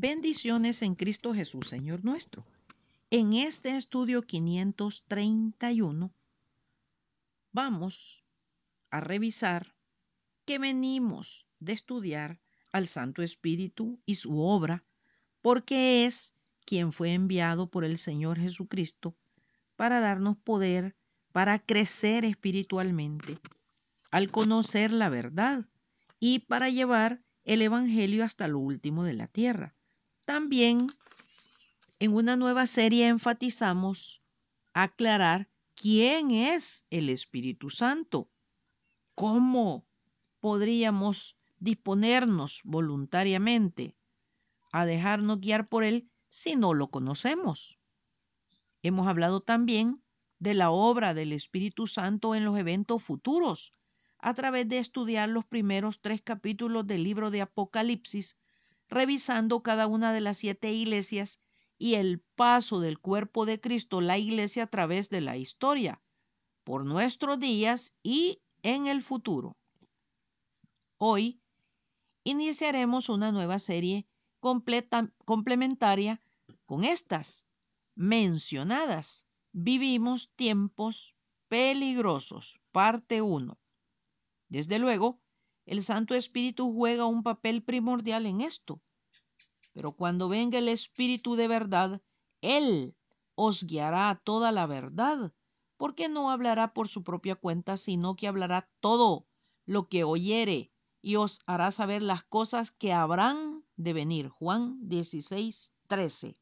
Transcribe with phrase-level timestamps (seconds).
[0.00, 2.46] Bendiciones en Cristo Jesús, Señor nuestro.
[3.10, 6.12] En este estudio 531
[7.50, 8.24] vamos
[8.90, 9.74] a revisar
[10.44, 12.40] que venimos de estudiar
[12.70, 14.84] al Santo Espíritu y su obra,
[15.42, 19.16] porque es quien fue enviado por el Señor Jesucristo
[19.74, 20.94] para darnos poder
[21.32, 23.40] para crecer espiritualmente,
[24.12, 25.66] al conocer la verdad
[26.20, 29.74] y para llevar el Evangelio hasta lo último de la tierra.
[30.28, 30.88] También
[32.00, 34.22] en una nueva serie enfatizamos
[34.74, 38.30] aclarar quién es el Espíritu Santo,
[39.14, 39.86] cómo
[40.40, 43.96] podríamos disponernos voluntariamente
[44.70, 47.78] a dejarnos guiar por Él si no lo conocemos.
[48.82, 50.04] Hemos hablado también
[50.40, 53.72] de la obra del Espíritu Santo en los eventos futuros
[54.18, 58.36] a través de estudiar los primeros tres capítulos del libro de Apocalipsis
[58.88, 61.40] revisando cada una de las siete iglesias
[61.78, 66.00] y el paso del cuerpo de Cristo, la iglesia, a través de la historia,
[66.64, 69.56] por nuestros días y en el futuro.
[70.96, 71.40] Hoy
[72.24, 74.06] iniciaremos una nueva serie
[74.40, 76.20] completa, complementaria
[76.66, 77.46] con estas
[77.94, 79.26] mencionadas.
[79.52, 81.16] Vivimos tiempos
[81.48, 83.58] peligrosos, parte 1.
[84.48, 85.20] Desde luego,
[85.66, 88.80] el Santo Espíritu juega un papel primordial en esto.
[89.78, 92.02] Pero cuando venga el Espíritu de verdad,
[92.40, 92.96] Él
[93.36, 95.32] os guiará a toda la verdad,
[95.76, 99.24] porque no hablará por su propia cuenta, sino que hablará todo
[99.66, 104.30] lo que oyere y os hará saber las cosas que habrán de venir.
[104.30, 106.34] Juan 16, 13.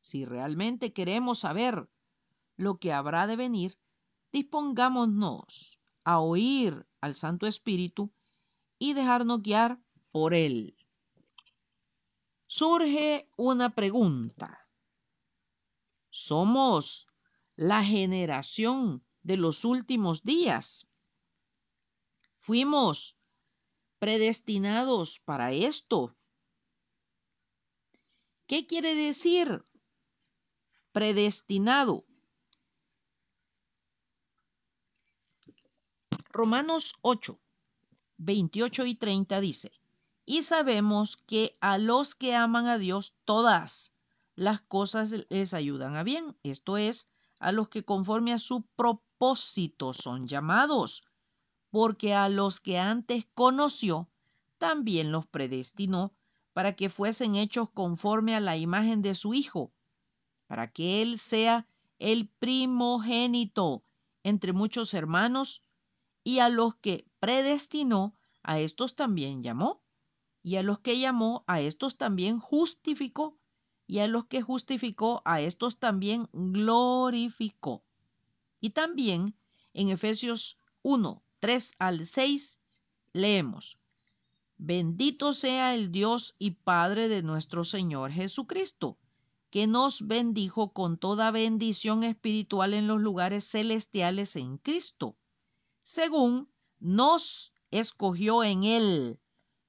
[0.00, 1.88] Si realmente queremos saber
[2.56, 3.76] lo que habrá de venir,
[4.32, 8.10] dispongámonos a oír al Santo Espíritu
[8.76, 10.74] y dejarnos guiar por Él.
[12.52, 14.68] Surge una pregunta.
[16.08, 17.06] ¿Somos
[17.54, 20.88] la generación de los últimos días?
[22.38, 23.20] ¿Fuimos
[24.00, 26.16] predestinados para esto?
[28.48, 29.64] ¿Qué quiere decir
[30.90, 32.04] predestinado?
[36.32, 37.40] Romanos 8,
[38.16, 39.79] 28 y 30 dice,
[40.26, 43.92] y sabemos que a los que aman a Dios todas
[44.34, 49.92] las cosas les ayudan a bien, esto es, a los que conforme a su propósito
[49.92, 51.04] son llamados,
[51.70, 54.10] porque a los que antes conoció,
[54.58, 56.14] también los predestinó
[56.52, 59.72] para que fuesen hechos conforme a la imagen de su Hijo,
[60.46, 61.66] para que Él sea
[61.98, 63.84] el primogénito
[64.22, 65.64] entre muchos hermanos,
[66.24, 69.82] y a los que predestinó, a estos también llamó,
[70.42, 73.36] y a los que llamó, a estos también justificó,
[73.86, 77.82] y a los que justificó, a estos también glorificó.
[78.60, 79.34] Y también
[79.74, 82.60] en Efesios 1, 3 al 6
[83.12, 83.78] leemos,
[84.56, 88.98] Bendito sea el Dios y Padre de nuestro Señor Jesucristo,
[89.50, 95.16] que nos bendijo con toda bendición espiritual en los lugares celestiales en Cristo,
[95.82, 96.48] según
[96.78, 99.18] nos escogió en Él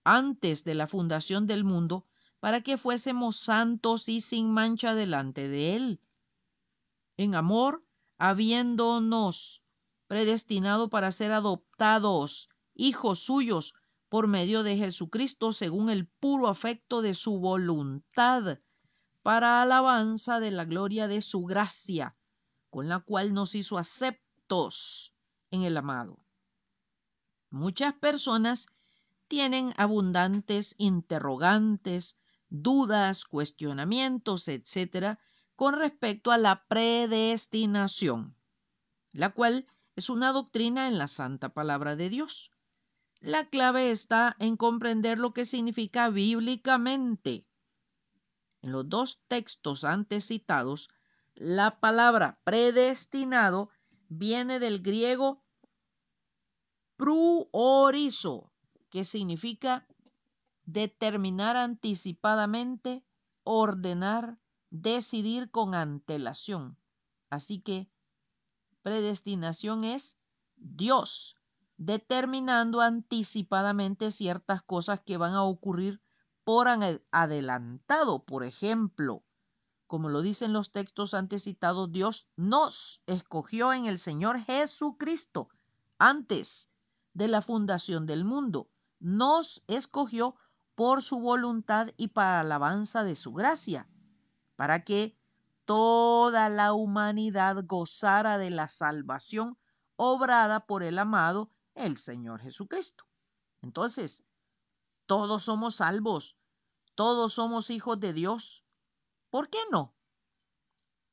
[0.03, 2.05] antes de la fundación del mundo
[2.39, 6.01] para que fuésemos santos y sin mancha delante de Él.
[7.17, 7.83] En amor,
[8.17, 9.63] habiéndonos
[10.07, 13.75] predestinado para ser adoptados hijos suyos
[14.09, 18.59] por medio de Jesucristo según el puro afecto de su voluntad,
[19.21, 22.17] para alabanza de la gloria de su gracia,
[22.69, 25.15] con la cual nos hizo aceptos
[25.51, 26.25] en el amado.
[27.49, 28.73] Muchas personas
[29.31, 32.19] tienen abundantes interrogantes,
[32.49, 35.19] dudas, cuestionamientos, etcétera,
[35.55, 38.35] con respecto a la predestinación,
[39.13, 39.65] la cual
[39.95, 42.51] es una doctrina en la santa palabra de Dios.
[43.21, 47.47] La clave está en comprender lo que significa bíblicamente.
[48.61, 50.89] En los dos textos antes citados,
[51.35, 53.69] la palabra predestinado
[54.09, 55.41] viene del griego
[56.97, 58.50] pruorizo,
[58.91, 59.87] que significa
[60.65, 63.03] determinar anticipadamente,
[63.43, 64.37] ordenar,
[64.69, 66.77] decidir con antelación.
[67.31, 67.89] Así que
[68.83, 70.17] predestinación es
[70.57, 71.41] Dios
[71.77, 75.99] determinando anticipadamente ciertas cosas que van a ocurrir
[76.43, 78.23] por adelantado.
[78.23, 79.23] Por ejemplo,
[79.87, 85.49] como lo dicen los textos antes citados, Dios nos escogió en el Señor Jesucristo
[85.97, 86.69] antes
[87.13, 88.70] de la fundación del mundo.
[89.01, 90.35] Nos escogió
[90.75, 93.89] por su voluntad y para alabanza de su gracia,
[94.55, 95.17] para que
[95.65, 99.57] toda la humanidad gozara de la salvación
[99.95, 103.05] obrada por el amado, el Señor Jesucristo.
[103.61, 104.23] Entonces,
[105.07, 106.37] todos somos salvos,
[106.95, 108.65] todos somos hijos de Dios.
[109.31, 109.95] ¿Por qué no?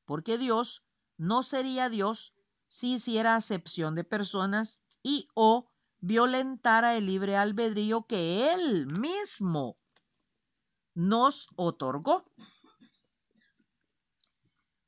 [0.05, 0.85] Porque Dios
[1.17, 2.35] no sería Dios
[2.67, 5.71] si hiciera acepción de personas y o
[6.01, 9.77] violentara el libre albedrío que Él mismo
[10.93, 12.25] nos otorgó.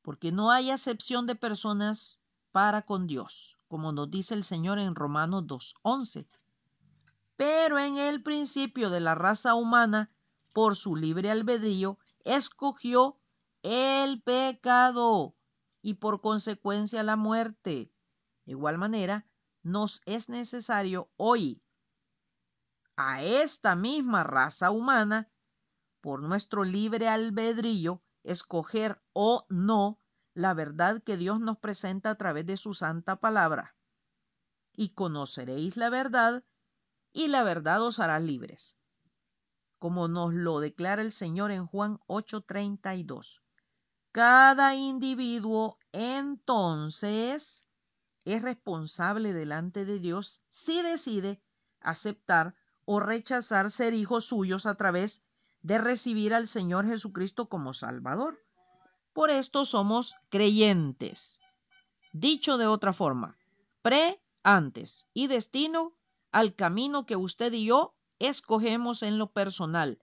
[0.02, 2.18] Porque no hay acepción de personas
[2.50, 6.26] para con Dios, como nos dice el Señor en Romanos 2.11.
[7.36, 10.10] Pero en el principio de la raza humana,
[10.52, 13.18] por su libre albedrío, escogió
[13.62, 15.34] el pecado
[15.82, 17.92] y por consecuencia la muerte.
[18.44, 19.26] De igual manera,
[19.62, 21.62] nos es necesario hoy
[22.96, 25.30] a esta misma raza humana,
[26.00, 29.98] por nuestro libre albedrío, escoger o no
[30.34, 33.76] la verdad que Dios nos presenta a través de su santa palabra.
[34.74, 36.44] Y conoceréis la verdad,
[37.12, 38.78] y la verdad os hará libres.
[39.78, 43.42] Como nos lo declara el Señor en Juan 8:32.
[44.12, 47.68] Cada individuo entonces
[48.24, 51.42] es responsable delante de Dios si decide
[51.80, 52.54] aceptar
[52.84, 55.24] o rechazar ser hijos suyos a través
[55.62, 58.44] de recibir al Señor Jesucristo como Salvador.
[59.12, 61.40] Por esto somos creyentes.
[62.12, 63.36] Dicho de otra forma,
[63.82, 65.94] pre antes y destino
[66.30, 70.02] al camino que usted y yo escogemos en lo personal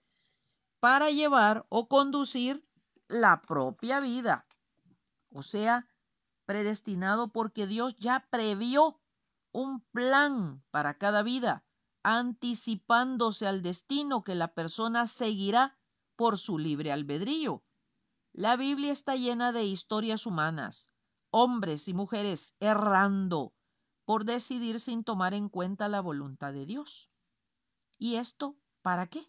[0.80, 2.64] para llevar o conducir
[3.08, 4.46] la propia vida.
[5.30, 5.86] O sea,
[6.50, 9.00] predestinado porque Dios ya previó
[9.52, 11.64] un plan para cada vida,
[12.02, 15.78] anticipándose al destino que la persona seguirá
[16.16, 17.62] por su libre albedrío.
[18.32, 20.90] La Biblia está llena de historias humanas,
[21.30, 23.54] hombres y mujeres errando
[24.04, 27.12] por decidir sin tomar en cuenta la voluntad de Dios.
[27.96, 29.24] ¿Y esto para qué?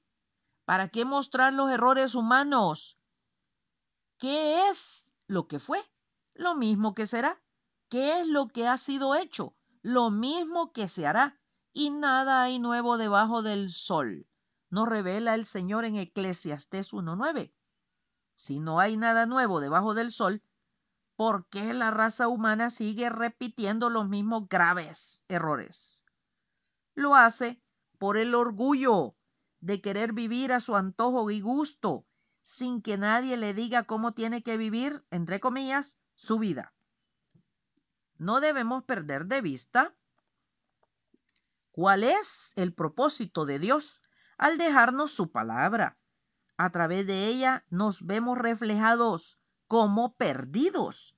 [0.65, 2.97] ¿Para qué mostrar los errores humanos?
[4.17, 5.79] ¿Qué es lo que fue?
[6.41, 7.39] Lo mismo que será.
[7.87, 9.55] ¿Qué es lo que ha sido hecho?
[9.83, 11.39] Lo mismo que se hará.
[11.71, 14.27] Y nada hay nuevo debajo del sol.
[14.71, 17.53] Nos revela el Señor en Eclesiastés 1.9.
[18.33, 20.41] Si no hay nada nuevo debajo del sol,
[21.15, 26.07] ¿por qué la raza humana sigue repitiendo los mismos graves errores?
[26.95, 27.61] Lo hace
[27.99, 29.15] por el orgullo
[29.59, 32.07] de querer vivir a su antojo y gusto,
[32.41, 36.73] sin que nadie le diga cómo tiene que vivir, entre comillas, su vida.
[38.17, 39.95] No debemos perder de vista
[41.71, 44.03] cuál es el propósito de Dios
[44.37, 45.97] al dejarnos su palabra
[46.63, 51.17] a través de ella nos vemos reflejados como perdidos,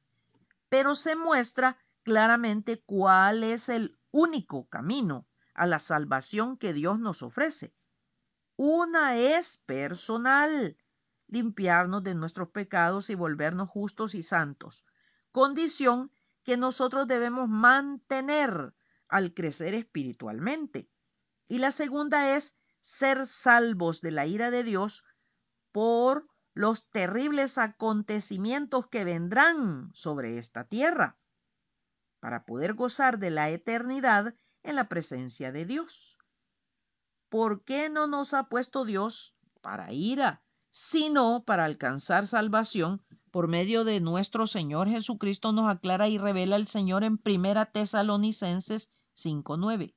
[0.69, 7.23] pero se muestra claramente cuál es el único camino a la salvación que Dios nos
[7.23, 7.75] ofrece.
[8.55, 10.77] Una es personal,
[11.27, 14.85] limpiarnos de nuestros pecados y volvernos justos y santos,
[15.31, 16.11] condición
[16.43, 18.73] que nosotros debemos mantener
[19.07, 20.89] al crecer espiritualmente.
[21.47, 25.05] Y la segunda es ser salvos de la ira de Dios
[25.71, 31.17] por los terribles acontecimientos que vendrán sobre esta tierra,
[32.19, 36.17] para poder gozar de la eternidad en la presencia de Dios.
[37.29, 40.43] ¿Por qué no nos ha puesto Dios para ira,
[40.75, 45.51] sino para alcanzar salvación por medio de nuestro Señor Jesucristo?
[45.51, 49.93] Nos aclara y revela el Señor en Primera Tesalonicenses 5:9.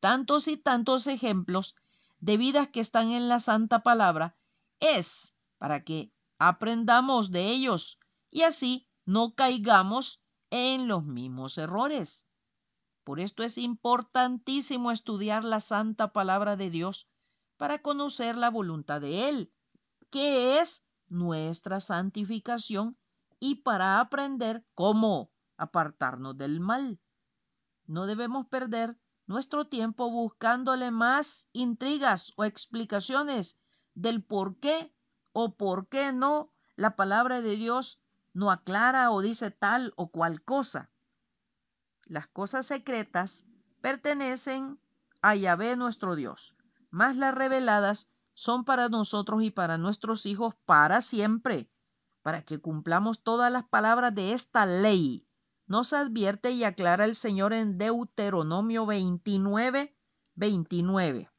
[0.00, 1.76] Tantos y tantos ejemplos
[2.20, 4.36] de vidas que están en la santa palabra
[4.80, 7.98] es para que aprendamos de ellos
[8.30, 12.26] y así no caigamos en los mismos errores.
[13.02, 17.08] Por esto es importantísimo estudiar la santa palabra de Dios
[17.56, 19.52] para conocer la voluntad de Él,
[20.10, 22.96] que es nuestra santificación,
[23.40, 26.98] y para aprender cómo apartarnos del mal.
[27.86, 28.96] No debemos perder
[29.26, 33.58] nuestro tiempo buscándole más intrigas o explicaciones
[33.94, 34.94] del por qué
[35.32, 40.42] o por qué no la palabra de Dios no aclara o dice tal o cual
[40.42, 40.90] cosa.
[42.06, 43.46] Las cosas secretas
[43.80, 44.78] pertenecen
[45.22, 46.56] a Yahvé nuestro Dios,
[46.94, 51.68] mas las reveladas son para nosotros y para nuestros hijos para siempre,
[52.22, 55.26] para que cumplamos todas las palabras de esta ley.
[55.66, 59.92] Nos advierte y aclara el Señor en Deuteronomio 29,
[60.36, 61.30] 29.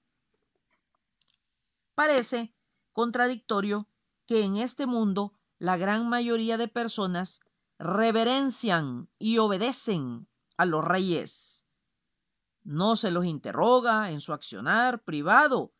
[1.95, 2.53] Parece
[2.91, 3.87] contradictorio
[4.25, 7.39] que en este mundo la gran mayoría de personas
[7.79, 11.64] reverencian y obedecen a los reyes.
[12.65, 15.71] No se los interroga en su accionar privado,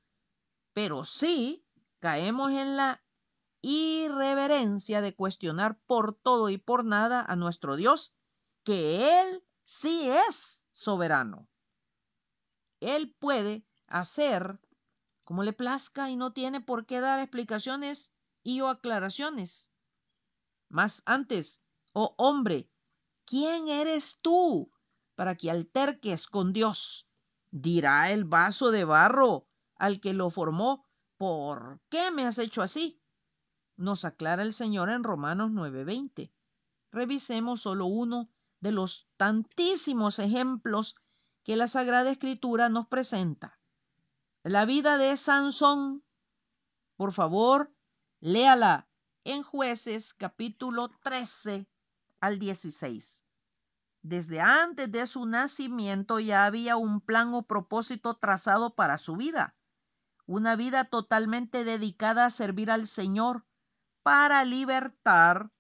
[0.72, 1.66] pero sí
[2.00, 3.04] caemos en la
[3.64, 8.14] irreverencia de cuestionar por todo y por nada a nuestro Dios,
[8.64, 11.48] que Él sí es soberano.
[12.82, 14.60] Él puede hacer
[15.26, 18.14] como le plazca y no tiene por qué dar explicaciones
[18.44, 19.72] y o aclaraciones.
[20.70, 21.64] Mas antes,
[21.94, 22.70] oh hombre,
[23.26, 24.72] ¿quién eres tú
[25.16, 27.10] para que alterques con Dios?
[27.52, 30.86] Dirá el vaso de barro al que lo formó,
[31.18, 33.02] ¿por qué me has hecho así?
[33.78, 36.32] Nos aclara el Señor en Romanos 9:20.
[36.92, 38.30] Revisemos solo uno
[38.62, 40.96] de los tantísimos ejemplos
[41.44, 43.60] que la Sagrada Escritura nos presenta.
[44.44, 46.04] La vida de Sansón,
[46.96, 47.74] por favor,
[48.20, 48.88] léala
[49.24, 51.68] en jueces capítulo 13
[52.22, 53.26] al 16.
[54.08, 59.56] Desde antes de su nacimiento ya había un plan o propósito trazado para su vida,
[60.28, 63.48] una vida totalmente dedicada a servir al Señor
[64.04, 65.52] para libertar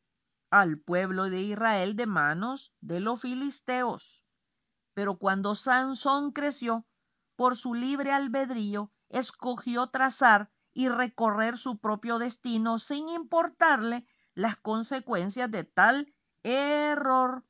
[0.52, 4.28] al pueblo de Israel de manos de los filisteos.
[4.94, 6.86] Pero cuando Sansón creció,
[7.36, 15.50] por su libre albedrío, escogió trazar y recorrer su propio destino sin importarle las consecuencias
[15.50, 17.44] de tal error.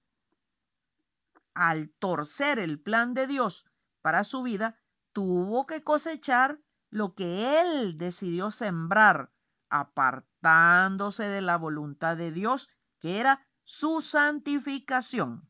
[1.56, 3.72] Al torcer el plan de Dios
[4.02, 4.78] para su vida,
[5.14, 9.34] tuvo que cosechar lo que él decidió sembrar,
[9.70, 12.70] apartándose de la voluntad de Dios,
[13.00, 15.50] que era su santificación.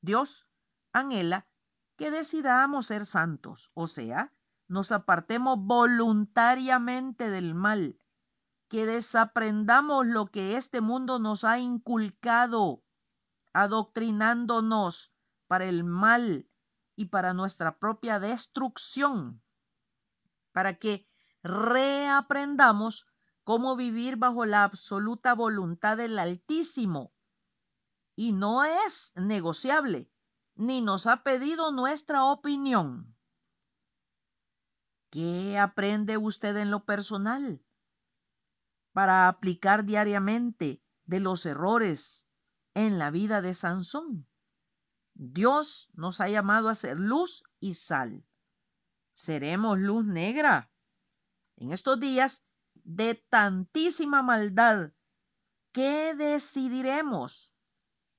[0.00, 0.50] Dios
[0.92, 1.46] anhela
[1.96, 4.32] que decidamos ser santos, o sea,
[4.68, 7.98] nos apartemos voluntariamente del mal,
[8.68, 12.82] que desaprendamos lo que este mundo nos ha inculcado,
[13.52, 15.16] adoctrinándonos
[15.46, 16.48] para el mal
[16.96, 19.42] y para nuestra propia destrucción,
[20.52, 21.08] para que
[21.42, 23.06] reaprendamos
[23.44, 27.12] cómo vivir bajo la absoluta voluntad del Altísimo.
[28.14, 30.12] Y no es negociable
[30.54, 33.16] ni nos ha pedido nuestra opinión.
[35.10, 37.64] ¿Qué aprende usted en lo personal
[38.92, 42.29] para aplicar diariamente de los errores
[42.74, 44.26] en la vida de Sansón?
[45.14, 48.24] Dios nos ha llamado a ser luz y sal.
[49.12, 50.70] ¿Seremos luz negra?
[51.56, 52.46] En estos días
[52.84, 54.92] de tantísima maldad,
[55.72, 57.54] ¿qué decidiremos?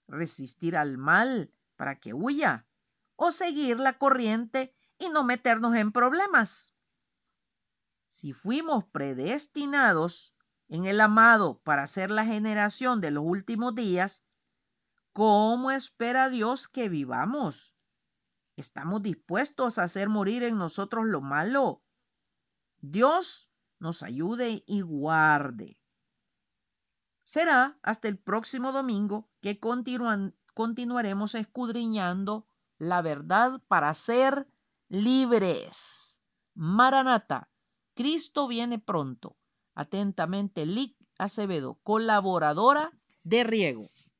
[0.07, 2.67] ¿Resistir al mal para que huya
[3.15, 6.75] o seguir la corriente y no meternos en problemas.
[8.07, 10.35] Si fuimos predestinados
[10.69, 14.27] en el amado para ser la generación de los últimos días,
[15.13, 17.77] ¿cómo espera Dios que vivamos?
[18.55, 21.81] ¿Estamos dispuestos a hacer morir en nosotros lo malo?
[22.79, 25.77] Dios nos ayude y guarde.
[27.23, 32.45] Será hasta el próximo domingo que continuaremos escudriñando
[32.77, 34.47] la verdad para ser
[34.89, 36.21] libres.
[36.53, 37.49] Maranata,
[37.93, 39.37] Cristo viene pronto.
[39.73, 42.91] Atentamente, Lic Acevedo, colaboradora
[43.23, 43.89] de Riego.